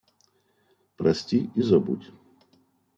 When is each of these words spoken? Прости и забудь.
Прости 0.95 1.51
и 1.55 1.61
забудь. 1.61 2.11